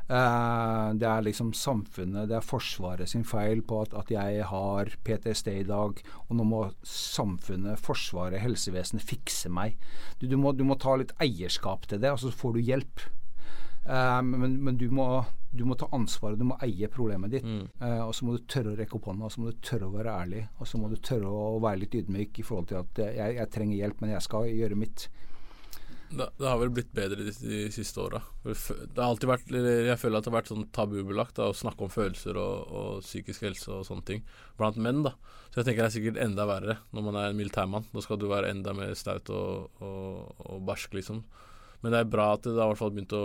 [0.08, 4.88] Uh, det er liksom samfunnet, det er Forsvaret sin feil på at, at, jeg har
[5.04, 9.76] PTSD i dag, og nå må samfunnet, Forsvaret, helsevesenet fikse meg.
[10.16, 13.04] Du, du, må, du må, ta litt eierskap til det, og så får du hjelp.
[13.84, 15.10] Uh, men, men du, må,
[15.52, 17.44] du, må, ta ansvaret, du må eie problemet ditt.
[17.44, 17.68] Mm.
[17.76, 19.92] Uh, og så må du tørre å rekke opp hånda, og så må du tørre
[19.92, 20.44] å være ærlig.
[20.56, 23.52] Og så må du tørre å være litt ydmyk i forhold til at jeg, jeg
[23.52, 25.10] trenger hjelp, men jeg skal gjøre mitt.
[26.10, 28.22] Det, det, har vel blitt bedre de, de siste åra.
[28.46, 33.02] Jeg føler at det har vært sånn tabubelagt da, å snakke om følelser og, og,
[33.04, 34.24] psykisk helse og sånne ting
[34.56, 35.02] blant menn.
[35.04, 35.12] da
[35.50, 37.88] Så jeg tenker det er sikkert enda verre når man er en militærmann.
[37.92, 41.20] Da skal du være enda mer staut og, og, og, barsk, liksom.
[41.82, 43.24] Men det er bra at det har hvert fall begynt å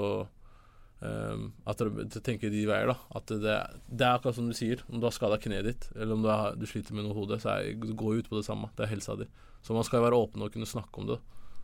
[1.01, 2.97] um, At dere tenker de veier, da.
[3.15, 3.55] At det,
[3.87, 4.83] det, er akkurat som du sier.
[4.91, 7.39] Om du har skada kneet ditt, eller om du, har, du sliter med noe hodet
[7.45, 8.73] så er, gå ut på det samme.
[8.75, 9.29] Det er helsa di.
[9.63, 11.21] Så man skal være åpen og kunne snakke om det.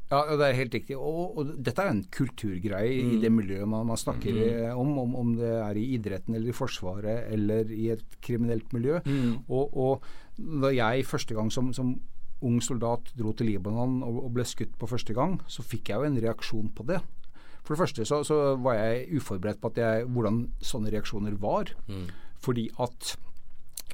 [0.09, 0.95] Ja, det er helt riktig.
[0.97, 3.09] Og, og dette er en kulturgreie mm.
[3.13, 4.79] i det miljøet man, man snakker mm.
[4.81, 8.97] om, om, om, det er i idretten eller i Forsvaret eller i et kriminelt miljø.
[9.05, 9.45] Mm.
[9.45, 11.93] Og, og, da jeg første gang som, som
[12.45, 16.01] ung soldat dro til Libanon og, og, ble skutt på første gang, så fikk jeg
[16.01, 17.01] jo en reaksjon på det.
[17.59, 21.69] For det første så, så var jeg uforberedt på jeg, hvordan sånne reaksjoner var.
[21.91, 22.07] Mm.
[22.41, 23.13] Fordi at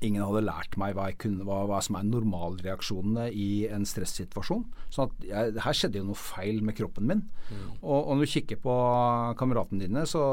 [0.04, 4.66] Ingen hadde lært meg hva, kunne, hva, hva som er normalreaksjonene i en stressituasjon.
[4.92, 7.24] Så jeg, her skjedde jo noe feil med kroppen min.
[7.50, 7.68] Mm.
[7.82, 8.78] Og, og, når du kikker på
[9.40, 10.24] kameratene dine, så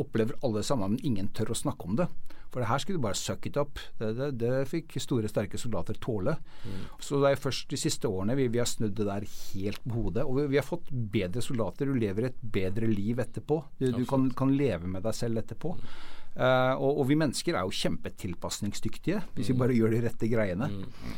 [0.00, 2.08] opplever alle sammen, men ingen tør å snakke om det.
[2.52, 3.80] For det her skulle du bare suck it up.
[3.96, 6.34] Det, det, det fikk store, sterke soldater tåle.
[6.68, 6.82] Mm.
[7.00, 9.94] Så det er først de siste årene vi, vi har snudd det der helt på
[9.96, 10.26] hodet.
[10.28, 11.88] Og vi, vi, har fått bedre soldater.
[11.88, 13.62] Du lever et bedre liv etterpå.
[13.80, 15.72] Du, du kan, kan, leve med deg selv etterpå.
[15.80, 15.94] Mm.
[16.32, 19.58] Uh, og, og, vi mennesker er jo kjempetilpasningsdyktige hvis vi mm.
[19.60, 20.68] bare gjør de rette greiene.
[20.72, 21.16] Mm.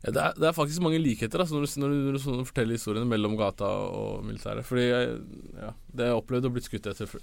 [0.00, 2.46] Ja, det, er, det, er, faktisk mange likheter altså, når, du, når, du, når, du,
[2.48, 4.64] forteller historiene mellom gata og militæret.
[4.64, 5.18] Fordi jeg,
[5.60, 7.18] ja, det jeg opplevde å bli skutt etter.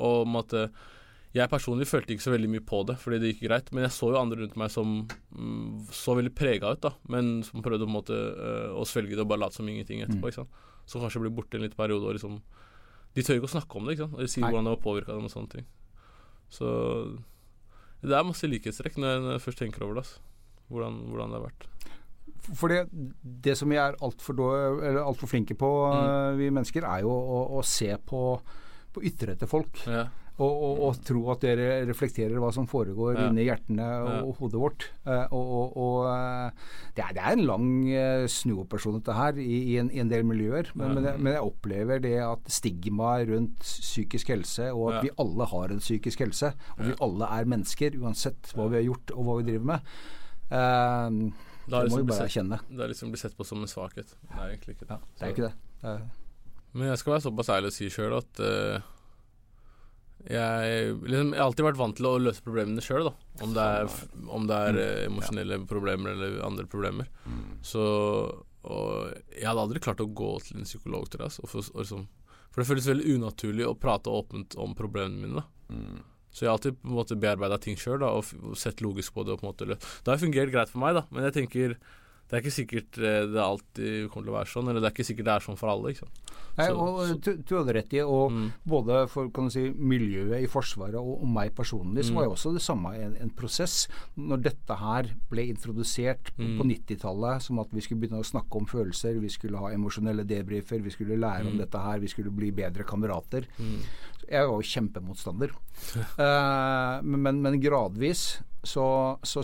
[0.00, 0.88] Og om at uh,
[1.30, 3.68] jeg personlig følte ikke så veldig mye på det, fordi det gikk greit.
[3.70, 6.90] Men jeg så jo andre rundt meg som mm, så veldig prega ut, da.
[7.12, 10.02] Men som prøvde på en måte uh, å svelge det og bare late som ingenting
[10.02, 10.24] etterpå.
[10.24, 10.32] Mm.
[10.32, 10.66] Ikke sant?
[10.90, 12.40] Som kanskje blir borte en liten periode og liksom
[13.16, 13.96] de tør ikke å snakke om det.
[13.96, 14.18] ikke sant?
[14.18, 14.50] eller si Nei.
[14.50, 15.68] hvordan det har påvirka dem og sånne ting.
[16.50, 16.70] Så
[18.00, 20.06] det er masse likhetstrekk når jeg, først tenker over det.
[20.06, 20.22] Altså.
[20.70, 21.68] Hvordan, hvordan, det har vært.
[22.56, 23.08] For det,
[23.44, 24.38] det som vi er altfor
[25.02, 26.38] alt flinke på, mm.
[26.38, 28.22] vi mennesker, er jo å, å se på,
[28.94, 29.82] på ytre til folk.
[29.90, 30.06] Ja.
[30.38, 33.26] Og, og, og tro at dere reflekterer hva som foregår Ja.
[33.28, 34.20] inni hjertene og, Ja.
[34.24, 34.86] og hodet vårt.
[35.04, 36.50] Eh, og og, eh,
[36.96, 40.08] det, er, det er en lang eh, snuoperasjon dette her i, i, en, i en
[40.08, 40.70] del miljøer.
[40.74, 45.02] Men, men, jeg, men jeg opplever det at stigmaet rundt psykisk helse, og at Ja.
[45.02, 48.86] vi alle har en psykisk helse, og vi alle er mennesker uansett hva vi har
[48.88, 49.80] gjort og hva vi driver med.
[50.50, 51.10] Eh,
[51.70, 52.58] Det må vi bare erkjenne.
[52.70, 54.16] Det er liksom blitt sett på som en svakhet.
[54.24, 54.96] Det er egentlig ikke det.
[54.96, 55.52] Ja, det er ikke det.
[55.82, 56.00] det er,
[56.72, 58.80] Men jeg skal være såpass ærlig og si sjøl at eh,
[60.28, 63.14] jeg, liksom, jeg har alltid vært vant til å løse problemene sjøl, da.
[63.44, 65.02] Om det er, om det er mm.
[65.08, 67.08] emosjonelle problemer eller andre problemer.
[67.64, 67.82] Så
[68.60, 71.30] Og jeg hadde aldri klart å gå til en psykolog til det.
[71.30, 72.06] Altså, for, liksom,
[72.50, 75.46] for det føles veldig unaturlig å prate åpent om problemene mine.
[75.70, 76.02] Mm.
[76.30, 78.28] Så jeg har alltid på en måte bearbeida ting sjøl og
[78.58, 79.34] sett logisk på det.
[79.34, 81.78] Og på en måte Det har fungert greit for meg, da, men jeg tenker
[82.30, 84.68] det er ikke sikkert eh, det alltid kommer til å være sånn.
[84.70, 85.90] Eller det er ikke sikkert det er sånn for alle.
[85.90, 86.20] Ikke sant?
[86.58, 88.52] Nei, Så- og så- du, du hadde rett i, og Mm.
[88.66, 92.14] både for kan du si, miljøet i Forsvaret og, og meg personlig, så Mm.
[92.16, 93.88] var jo også det samme en, en prosess.
[94.16, 96.58] Når dette her ble introdusert på, Mm.
[96.58, 100.24] på 90-tallet, som at vi skulle begynne å snakke om følelser, vi skulle ha emosjonelle
[100.26, 101.58] debrifer, vi skulle lære om Mm.
[101.58, 103.46] dette her, vi skulle bli bedre kamerater.
[103.58, 103.80] Mm.
[104.30, 105.50] Jeg var jo kjempemotstander.
[106.18, 109.42] uh, men, men, men gradvis så, så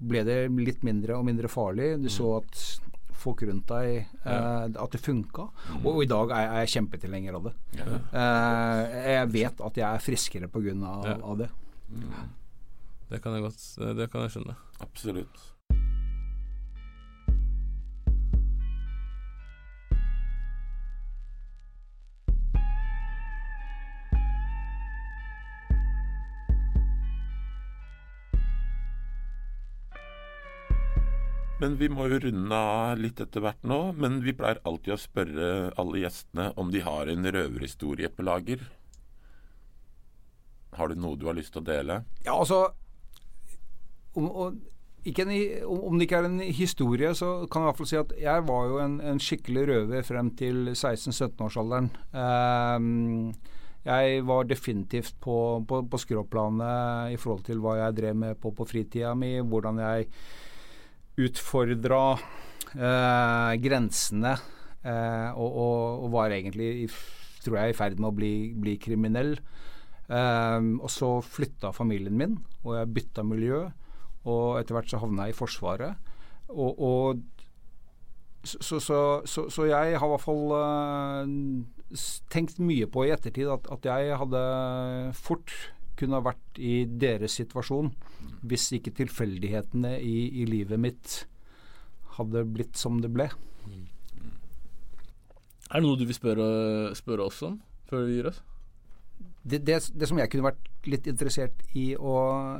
[0.00, 1.92] ble det litt mindre og mindre farlig.
[2.02, 2.62] Du så at
[3.20, 5.48] folk rundt deg eh, At det funka.
[5.84, 7.54] Og, i dag er, er jeg kjempetilhenger av det.
[7.76, 10.74] Eh, jeg vet at jeg er friskere pga.
[10.88, 11.16] Av, Ja.
[11.22, 11.50] av det.
[13.10, 14.56] Det kan jeg godt Det kan jeg skjønne.
[14.80, 15.40] Absolutt.
[31.60, 33.80] Men vi må jo runde av litt etter hvert nå.
[34.00, 35.48] Men vi pleier alltid å spørre
[35.80, 38.64] alle gjestene om de har en røverhistorie på lager.
[40.78, 42.02] Har du noe du har lyst til å dele?
[42.24, 42.70] Ja, altså
[44.16, 44.58] om,
[45.06, 45.32] ikke en,
[45.68, 48.12] om, om det ikke er en historie, så kan jeg i hvert fall si at
[48.20, 51.90] jeg var jo en, en skikkelig røver frem til 16-17-årsalderen.
[52.12, 53.32] Um,
[53.86, 55.36] jeg var definitivt på,
[55.68, 59.80] på, på skråplanet i forhold til hva jeg drev med på, på fritida mi, hvordan
[59.80, 60.10] jeg
[61.18, 64.36] utfordra eh, grensene,
[64.84, 66.90] eh, og, og, og var egentlig,
[67.44, 69.38] tror jeg, i ferd med å bli, bli kriminell.
[70.10, 73.66] Ehm, og så flytta familien min, og jeg bytta miljø.
[74.28, 76.10] Og etter hvert så havna jeg i Forsvaret.
[76.50, 77.22] Og, og
[78.44, 81.34] så, så, så, så jeg har i hvert fall eh,
[82.32, 84.42] tenkt mye på i ettertid at, at jeg hadde
[85.16, 85.54] fort
[86.00, 87.92] kunne ha vært i deres situasjon
[88.48, 91.16] hvis ikke tilfeldighetene i, i livet mitt
[92.16, 93.28] hadde blitt som det ble.
[95.70, 96.46] Er det noe du vil spørre,
[96.98, 97.60] spørre oss om
[97.90, 98.40] før vi gir oss?
[99.42, 102.14] det, det, det som jeg kunne vært litt interessert i å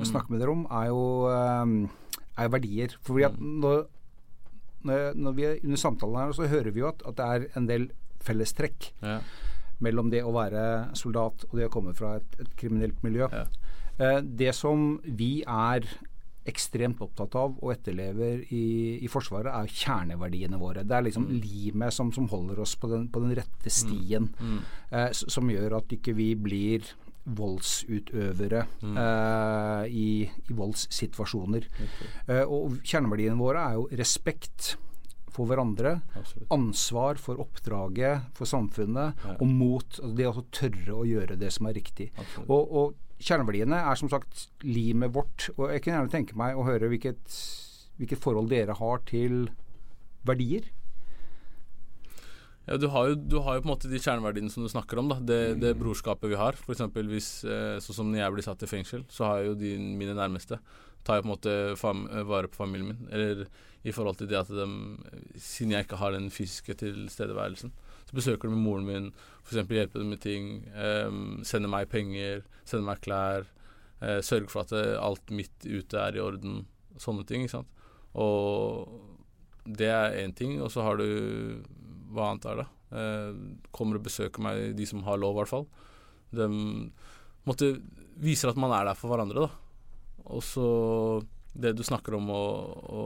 [0.07, 2.97] snakke med dere om, er jo, eh, er jo verdier.
[3.07, 3.85] Fordi at når,
[4.89, 7.49] når, når vi er under samtalen her, så hører vi jo at, at det er
[7.61, 7.91] en del
[8.25, 9.21] fellestrekk Ja.
[9.85, 10.63] Mellom det å være
[10.99, 13.29] soldat og det å komme fra et, et kriminelt miljø.
[13.33, 13.45] Ja.
[14.01, 15.87] Eh, det som vi er
[16.49, 18.65] ekstremt opptatt av og etterlever i,
[19.05, 20.87] i Forsvaret, er kjerneverdiene våre.
[20.89, 24.31] Det er liksom limet som, som holder oss på den, på den rette stien,
[24.89, 26.89] eh, som gjør at ikke vi blir
[27.37, 30.11] voldsutøvere eh, i,
[30.49, 31.69] i voldssituasjoner.
[32.27, 34.75] Eh, og kjerneverdiene våre er jo respekt
[35.33, 36.49] for hverandre, Absolutt.
[36.55, 39.37] ansvar for oppdraget, for samfunnet, Ja.
[39.41, 42.11] og mot det å tørre å gjøre det som er riktig.
[42.17, 42.49] Absolutt.
[42.51, 45.51] Og, og kjerneverdiene er som sagt limet vårt.
[45.59, 47.41] Og jeg kunne gjerne tenke meg å høre hvilket,
[47.99, 49.49] hvilket forhold dere har til
[50.25, 50.69] verdier.
[52.69, 55.01] Ja, du har, jo, du har jo på en måte de kjerneverdiene som du snakker
[55.01, 55.09] om.
[55.11, 56.53] da Det, det brorskapet vi har.
[56.61, 59.55] For hvis, eh, Sånn som når jeg blir satt i fengsel, så har jeg jo
[59.59, 60.61] de mine nærmeste
[61.05, 63.09] tar jeg på en måte eh, vare på familien min.
[63.13, 63.47] Eller
[63.83, 64.67] i forhold til det at de
[65.41, 67.73] Siden jeg ikke har den fysiske tilstedeværelsen,
[68.07, 69.13] så besøker de moren min,
[69.45, 69.63] f.eks.
[69.71, 73.47] hjelper dem med ting, um, sender meg penger, sender meg klær,
[74.03, 76.65] uh, sørger for at alt mitt ute er i orden.
[77.01, 77.87] Sånne ting, ikke sant.
[78.19, 78.91] Og
[79.65, 81.63] det er én ting, og så har du
[82.11, 82.69] Hva annet er det?
[82.91, 85.67] Uh, kommer og besøker meg, de som har lov, i hvert fall.
[86.35, 86.49] De
[87.47, 87.77] måtte,
[88.19, 89.70] viser at man er der for hverandre, da.
[90.27, 90.67] Og så
[91.53, 92.43] det du snakker om å,
[93.01, 93.05] å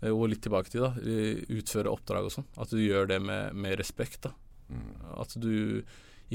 [0.00, 0.92] eh, Gå litt tilbake til, da.
[1.02, 2.48] eh, Utføre oppdrag og sånn.
[2.60, 4.34] At du gjør det med, med respekt, da.
[5.20, 5.84] At du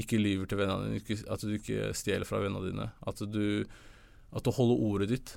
[0.00, 2.88] ikke lyver til vennene dine, at du ikke stjeler fra vennene dine.
[3.08, 3.64] At du,
[4.30, 5.32] at du holder ordet ditt.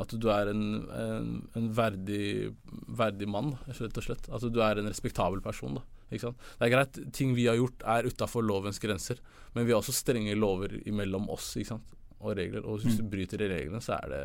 [0.00, 2.50] At du er en, en, en verdig,
[2.98, 4.26] verdig mann, rett og slett.
[4.34, 5.78] At du er en respektabel person.
[5.78, 6.48] da Ikke sant?
[6.58, 9.22] Det er greit, ting vi har gjort er utafor lovens grenser,
[9.54, 11.94] men vi har også strenge lover imellom oss ikke sant?
[12.24, 12.64] Og regler.
[12.64, 14.22] Og hvis du bryter de reglene, så er det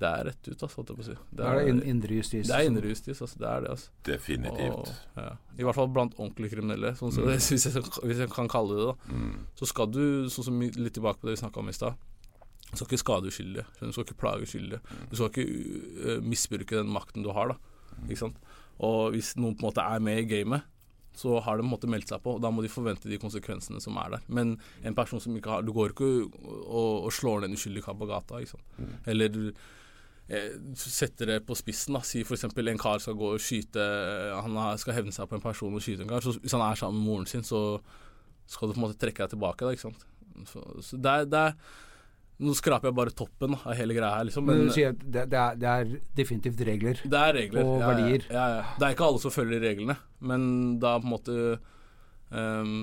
[0.00, 1.14] Det er rett ut, altså, holdt jeg på å si.
[1.36, 2.46] Da er det in- indre justis.
[2.48, 3.36] det er indre justis, altså.
[3.38, 3.90] Det er det, altså.
[4.08, 4.72] Definitivt.
[4.72, 5.32] Og, ja.
[5.58, 8.86] I hvert fall blant ordentlige kriminelle, sånn som, hvis, jeg, hvis jeg kan kalle det
[8.86, 8.94] det.
[9.12, 9.34] Mm.
[9.60, 10.00] Så skal du,
[10.32, 12.00] sånn som litt tilbake på det vi snakka om i stad,
[12.70, 13.66] du skal ikke skade uskyldige.
[13.76, 14.80] Du Du skal ikke plage uskyldige.
[15.10, 15.46] Du skal ikke
[16.16, 17.56] uh, misbruke den makten du har, da.
[18.06, 18.40] Ikke sant?
[18.80, 20.62] Og hvis noen på en måte er med i gamet,
[21.20, 23.98] så har de måte meldt seg på, og da må de forvente de konsekvensene som
[24.00, 24.24] er der.
[24.32, 24.54] Men
[24.86, 27.98] en person som ikke har Du går ikke og, og slår ned en uskyldig kar
[28.00, 28.78] på gata, ikke sant.
[29.10, 29.36] Eller
[30.30, 31.98] eh, setter det på spissen.
[31.98, 32.48] da Si f.eks.
[32.48, 33.84] en kar skal gå og skyte
[34.46, 36.24] Han skal hevne seg på en person og skyte en kar.
[36.24, 37.80] Så hvis han er sammen med moren sin, så
[38.50, 39.64] skal du på en måte trekke deg tilbake.
[39.64, 40.06] da, ikke sant?
[40.48, 41.52] Så, så det, er, det er
[42.40, 44.46] Nå skraper jeg bare toppen av hele greia her, liksom.
[44.48, 47.02] Men Men du sier at det, det, er, det er definitivt regler.
[47.04, 47.66] det er regler.
[47.66, 48.24] Og ja, verdier.
[48.32, 48.62] Ja, ja.
[48.78, 50.46] Det er ikke alle som følger reglene, men
[50.80, 51.36] da på en måte
[52.32, 52.78] um,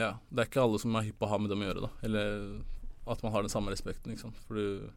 [0.00, 1.84] Ja, det er ikke alle som er hypp på å ha med dem å gjøre,
[1.84, 1.92] da.
[2.08, 2.38] Eller
[3.12, 4.40] at man har den samme respekten, ikke sant.
[4.48, 4.88] For du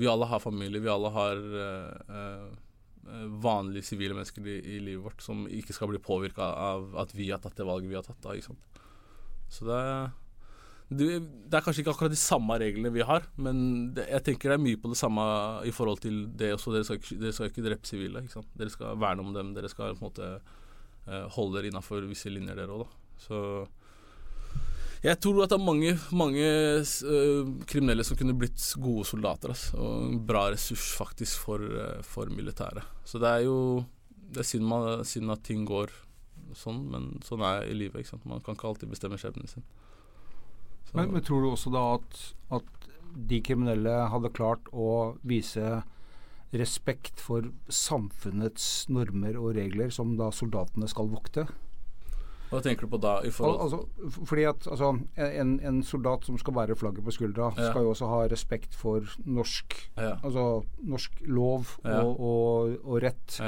[0.00, 2.48] Vi alle har familie, vi alle har uh, uh,
[3.44, 7.28] vanlige sivile mennesker i, i livet vårt som ikke skal bli påvirka av at vi
[7.30, 8.80] har tatt det valget vi har tatt, da, ikke sant.
[9.52, 10.08] Så det er
[10.92, 11.06] det,
[11.48, 13.56] det er kanskje ikke akkurat de samme reglene vi har, men
[13.96, 15.24] det, jeg tenker det er mye på det samme
[15.64, 16.74] i forhold til det også.
[16.74, 18.24] Dere skal ikke, dere skal ikke drepe sivile.
[18.24, 18.50] ikke sant?
[18.58, 19.54] Dere skal verne om dem.
[19.56, 23.00] Dere skal på en måte eh, holde dere innafor visse linjer, dere òg,
[25.04, 26.44] jeg tror at det er mange, mange
[27.04, 29.52] uh, kriminelle som kunne blitt gode soldater.
[29.52, 32.86] Altså, og en bra ressurs faktisk for, uh, for militæret.
[33.04, 33.84] Så det er jo
[34.34, 35.92] Det er synd, man, synd at ting går
[36.56, 38.08] sånn, men sånn er i livet.
[38.24, 39.62] Man kan ikke alltid bestemme skjebnen sin.
[40.94, 42.20] Men, men tror du også da at,
[42.60, 45.82] at de kriminelle hadde klart å vise
[46.54, 51.46] respekt for samfunnets normer og regler som da soldatene skal vokte?
[52.52, 53.16] Hva tenker du på da?
[53.26, 57.48] i forhold altså, fordi at altså, en, en soldat som skal bære flagget på skuldra,
[57.58, 57.70] Ja.
[57.72, 62.04] skal jo også ha respekt for norsk, ja, altså, norsk lov Ja.
[62.04, 63.40] og, og, og rett.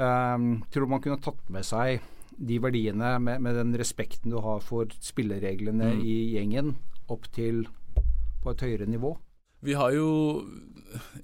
[0.00, 2.00] Um, tror du man kunne tatt med seg
[2.38, 6.02] de verdiene med, med den respekten du har for spillereglene Mm.
[6.04, 6.74] i gjengen,
[7.08, 7.66] opp til
[8.42, 9.16] på et høyere nivå?
[9.62, 10.44] Vi har jo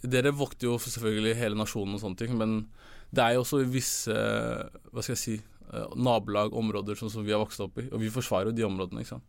[0.03, 2.69] Dere vokter jo selvfølgelig hele nasjonen og sånne ting, men
[3.13, 7.35] det er jo også visse Hva skal jeg si eh, nabolag, områder sånn som vi
[7.35, 9.25] har vokst opp i, og vi forsvarer jo de områdene, ikke sant.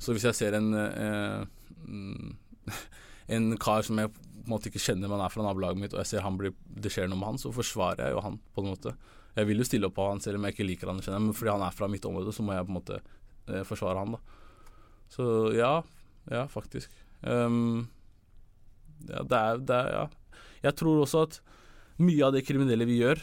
[0.00, 1.44] Så hvis jeg ser en eh,
[1.88, 2.36] mm,
[3.36, 6.00] en kar som jeg på en måte ikke kjenner, men er fra nabolaget mitt, og
[6.02, 8.64] jeg ser han blir, det skjer noe med han, så forsvarer jeg jo han på
[8.64, 8.94] en måte.
[9.36, 11.36] Jeg vil jo stille opp på han selv om jeg ikke liker han, kjenner men
[11.36, 14.16] fordi han er fra mitt område, så må jeg på en måte eh, forsvare han,
[14.16, 14.40] da.
[15.12, 15.24] Så
[15.56, 15.74] ja,
[16.32, 16.92] ja, faktisk.
[17.20, 17.88] Um,
[19.08, 20.08] ja, det er, det er Ja.
[20.62, 21.40] Jeg tror også at
[21.98, 23.18] mye av det kriminelle vi gjør,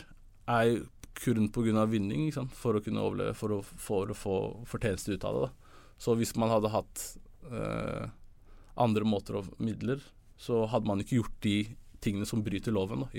[0.52, 0.82] er
[1.20, 1.86] kun pga.
[1.88, 2.56] vinning, ikke sant?
[2.56, 4.36] for å kunne overleve, for å, for å få
[4.68, 5.48] fortjeneste ut av det.
[5.48, 5.76] Da.
[6.00, 7.06] Så hvis man hadde hatt
[7.52, 8.10] eh,
[8.80, 10.04] andre måter og midler,
[10.40, 11.58] så hadde man ikke gjort de
[12.04, 13.06] tingene som bryter loven.
[13.06, 13.12] Da?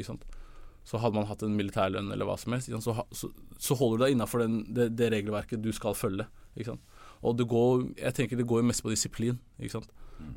[0.88, 2.70] Så hadde man hatt en militærlønn eller hva som helst.
[2.82, 6.26] Så, så, så holder du deg innafor det, det regelverket du skal følge.
[6.56, 7.00] Ikke sant?
[7.20, 9.38] Og det går, jeg tenker det går mest på disiplin.
[9.60, 9.90] Ikke sant?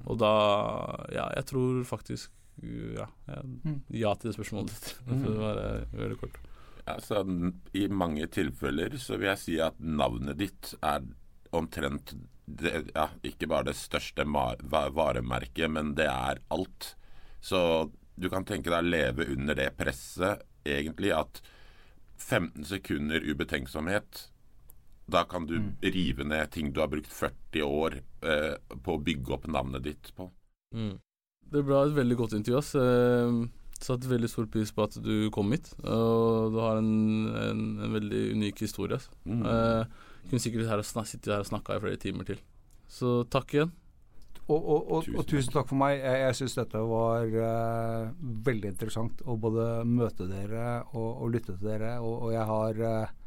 [0.08, 0.34] Og da
[1.12, 2.32] Ja, jeg tror faktisk
[2.64, 4.92] Ja, jeg, ja til det spørsmålet ditt.
[5.08, 6.38] For å være veldig kort.
[6.92, 7.24] Altså,
[7.80, 11.06] I mange tilfeller så vil jeg si at navnet ditt er
[11.56, 16.90] omtrent det, ja, ikke bare det største varemerket, men det er alt.
[17.44, 17.60] Så
[18.16, 21.42] du kan tenke deg å leve under det presset, egentlig, at
[22.22, 24.28] 15 sekunder ubetenksomhet
[25.06, 29.36] da kan du rive ned ting du har brukt 40 år eh, på å bygge
[29.36, 30.30] opp navnet ditt på.
[30.76, 30.96] Mm.
[31.54, 32.62] Det ble et veldig godt intervju.
[32.62, 32.72] ass.
[32.78, 35.74] Jeg Satte veldig stor pris på at du kom hit.
[35.84, 36.94] Og du har en,
[37.36, 38.96] en, en veldig unik historie.
[38.96, 39.10] ass.
[39.28, 39.44] Mm.
[39.44, 42.40] Jeg kunne sikkert her og sittet her og snakka i flere timer til.
[42.88, 43.74] Så takk igjen.
[44.52, 45.98] Og, og, og, Tusen og tusen takk for meg.
[46.02, 48.10] Jeg, jeg syns dette var uh,
[48.48, 51.96] veldig interessant å både møte dere og, lytte til dere.
[52.04, 53.20] Og, jeg har uh,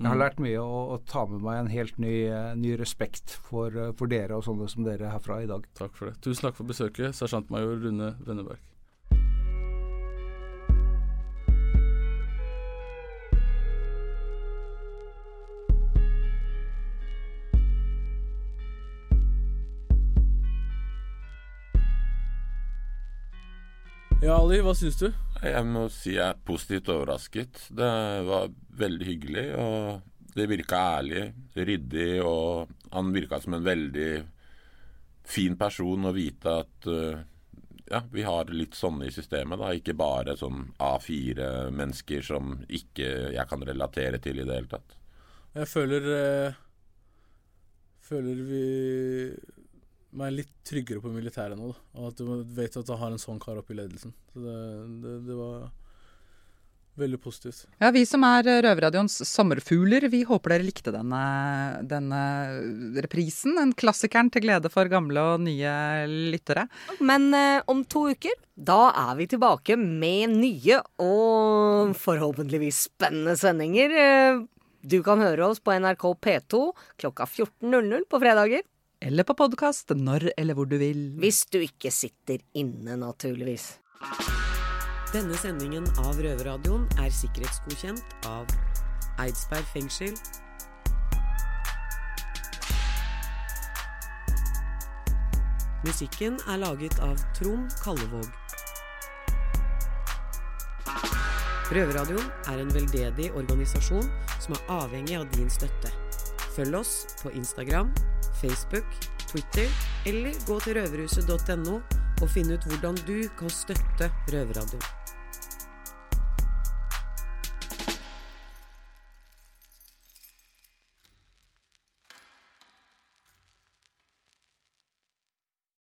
[0.00, 0.20] jeg har Mm.
[0.22, 4.08] lært mye og, og tar med meg en helt ny, eh, ny respekt for, for
[4.08, 5.66] dere og sånne som dere herfra i dag.
[5.76, 6.14] Takk for det.
[6.24, 8.64] Tusen takk for besøket, sersjantmajor Rune Venneberg.
[24.20, 25.06] Ja, Ali, hva syns du?
[25.40, 27.62] Jeg må si jeg er positivt overrasket.
[27.72, 27.92] Det
[28.28, 31.22] var veldig hyggelig, og det virka ærlig,
[31.56, 34.10] ryddig, og han virka som en veldig
[35.30, 37.22] fin person å vite at eh,
[37.88, 39.72] ja, vi har litt sånne i systemet, da.
[39.72, 43.08] Ikke bare sånn A4-mennesker som ikke
[43.38, 44.98] jeg kan relatere til i det hele tatt.
[45.56, 46.60] Jeg føler eh,
[48.10, 48.64] Føler vi
[50.12, 51.70] meg litt tryggere på militæret nå.
[51.72, 52.00] Da.
[52.00, 54.14] Og at du vet at du har en sånn kar oppe i ledelsen.
[54.32, 54.56] Så det,
[55.04, 55.68] det, det var
[57.00, 57.62] veldig positivt.
[57.80, 61.20] Ja, Vi som er Røverradioens sommerfugler, vi håper dere likte denne,
[61.88, 62.18] denne
[63.00, 63.54] reprisen.
[63.62, 65.72] En klassikeren til glede for gamle og nye
[66.34, 66.66] lyttere.
[67.00, 73.96] Men eh, om to uker, da er vi tilbake med nye og forhåpentligvis spennende sendinger.
[74.04, 74.42] Eh,
[74.82, 76.58] Du kan høre oss på NRK P2
[77.00, 78.62] klokka 14.00 på fredager.
[79.00, 81.06] Eller på podkast når eller hvor du vil.
[81.16, 83.78] Hvis du ikke sitter inne, naturligvis.
[85.14, 88.52] Denne sendingen av Røverradioen er sikkerhetsgodkjent av
[89.24, 90.12] Eidsberg fengsel.
[95.88, 98.28] Musikken er laget av Trond Kallevåg.
[101.72, 105.96] Røverradioen er en veldedig organisasjon som er avhengig av din støtte.
[106.52, 107.94] Følg oss på Instagram,
[108.42, 108.86] Facebook,
[109.30, 109.68] Twitter
[110.10, 111.80] eller gå til røverhuset.no
[112.20, 114.99] og finn ut hvordan du kan støtte Røverradioen.